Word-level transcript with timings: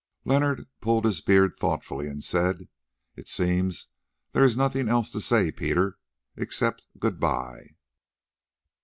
Leonard 0.25 0.65
pulled 0.81 1.05
his 1.05 1.21
beard 1.21 1.53
thoughtfully 1.53 2.07
and 2.07 2.23
said: 2.23 2.67
"It 3.15 3.27
seems 3.27 3.89
there 4.31 4.43
is 4.43 4.57
nothing 4.57 4.89
else 4.89 5.11
to 5.11 5.21
say, 5.21 5.51
Peter, 5.51 5.99
except 6.35 6.87
good 6.97 7.19
bye." 7.19 7.75